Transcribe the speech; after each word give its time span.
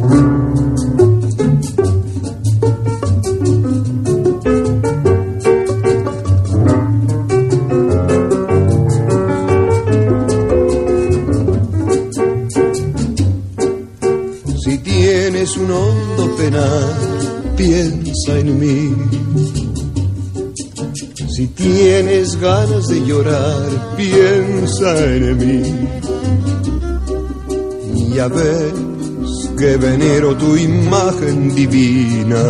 Si 0.00 0.08
tienes 14.78 15.56
un 15.58 15.70
hondo 15.70 16.36
penal, 16.36 16.94
piensa 17.56 18.38
en 18.38 18.58
mí. 18.58 18.94
Si 21.28 21.46
tienes 21.48 22.40
ganas 22.40 22.86
de 22.88 23.04
llorar, 23.04 23.96
piensa 23.96 25.14
en 25.14 25.36
mí. 25.36 25.62
Y 27.96 28.14
ya 28.14 28.28
ves 28.28 28.89
que 29.60 29.76
venero 29.76 30.34
tu 30.38 30.56
imagen 30.56 31.54
divina. 31.54 32.42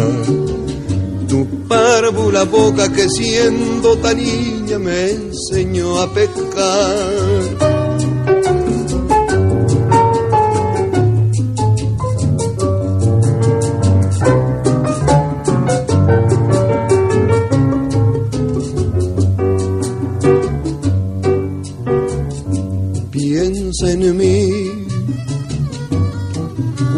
Tu 1.28 1.44
párvula 1.66 2.44
boca 2.44 2.88
que 2.92 3.08
siendo 3.08 3.98
tan 3.98 4.16
niña 4.16 4.78
me 4.78 5.10
enseñó 5.10 5.98
a 5.98 6.14
pecar. 6.14 7.40
Piensa 23.10 23.90
en 23.90 24.16
mí 24.16 24.79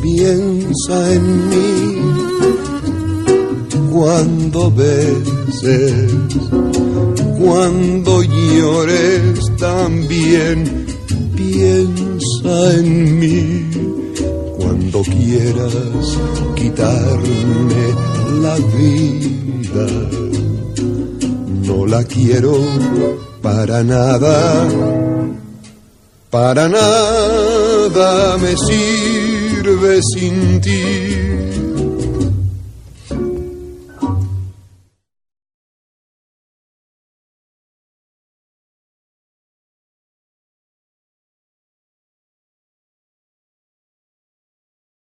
Piensa 0.00 1.14
en 1.14 1.48
mí 1.50 1.96
cuando 3.92 4.70
beses, 4.70 6.12
cuando 7.38 8.22
llores 8.22 9.56
también. 9.58 10.86
Piensa 11.36 12.74
en 12.78 13.18
mí 13.18 13.66
cuando 14.56 15.02
quieras 15.02 16.18
quitarme 16.56 17.84
la 18.40 18.56
vida 18.56 19.86
no 21.82 21.86
la 21.86 22.04
quiero 22.04 22.54
para 23.42 23.82
nada 23.82 24.68
para 26.30 26.68
nada 26.68 28.38
me 28.38 28.54
sirve 28.56 30.00
sin 30.14 30.60
ti. 30.60 31.81